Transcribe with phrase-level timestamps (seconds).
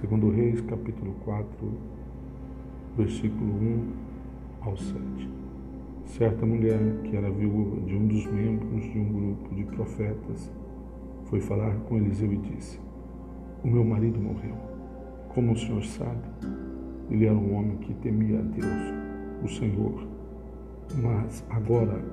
[0.00, 1.46] Segundo Reis, capítulo 4,
[2.98, 3.92] versículo 1
[4.60, 4.94] ao 7.
[6.04, 10.52] Certa mulher, que era viúva de um dos membros de um grupo de profetas,
[11.24, 12.78] foi falar com Eliseu e disse:
[13.64, 14.54] O meu marido morreu.
[15.30, 16.28] Como o senhor sabe,
[17.10, 18.92] ele era um homem que temia a Deus,
[19.42, 20.06] o Senhor.
[21.02, 22.04] Mas agora,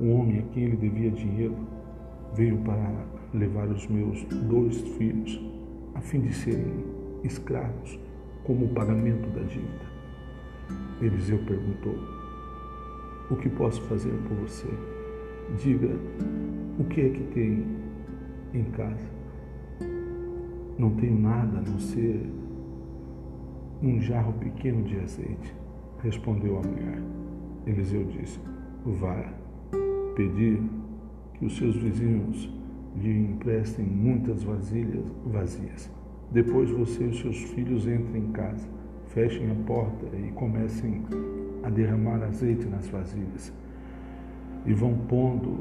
[0.00, 1.54] um homem a quem ele devia dinheiro
[2.34, 5.40] veio para levar os meus dois filhos
[5.94, 6.95] a fim de serem
[7.26, 7.98] escravos
[8.44, 9.86] como pagamento da dívida.
[11.00, 11.94] Eliseu perguntou:
[13.30, 14.68] O que posso fazer por você?
[15.62, 15.90] Diga,
[16.78, 17.66] o que é que tem
[18.54, 19.16] em casa?
[20.78, 22.26] Não tenho nada a não ser
[23.82, 25.54] um jarro pequeno de azeite,
[26.02, 27.02] respondeu a mulher.
[27.66, 28.40] Eliseu disse:
[28.84, 29.32] Vá
[30.14, 30.62] pedir
[31.34, 32.50] que os seus vizinhos
[32.96, 35.90] lhe emprestem muitas vasilhas vazias.
[36.30, 38.66] Depois você e os seus filhos entrem em casa,
[39.06, 41.02] fechem a porta e comecem
[41.62, 43.52] a derramar azeite nas vasilhas.
[44.64, 45.60] E vão pondo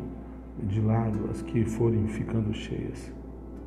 [0.64, 3.14] de lado as que forem ficando cheias.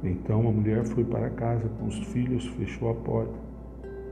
[0.02, 3.34] Então a mulher foi para casa com os filhos, fechou a porta,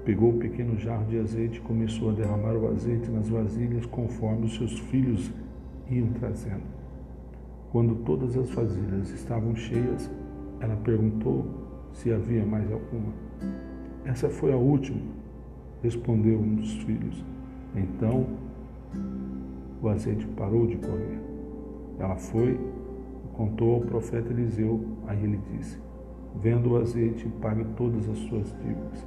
[0.05, 4.47] pegou o pequeno jarro de azeite e começou a derramar o azeite nas vasilhas conforme
[4.47, 5.33] os seus filhos
[5.91, 6.63] iam trazendo.
[7.73, 10.11] Quando todas as vasilhas estavam cheias,
[10.61, 11.66] ela perguntou
[11.97, 13.13] se havia mais alguma.
[14.05, 15.01] Essa foi a última,
[15.83, 17.25] respondeu um dos filhos.
[17.75, 18.27] Então
[19.83, 21.21] o azeite parou de correr.
[21.99, 24.85] Ela foi e contou ao profeta Eliseu.
[25.07, 25.79] Aí ele disse:
[26.43, 29.07] Vendo o azeite, pague todas as suas dívidas.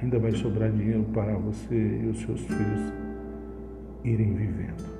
[0.00, 2.92] Ainda vai sobrar dinheiro para você e os seus filhos
[4.04, 4.91] irem vivendo.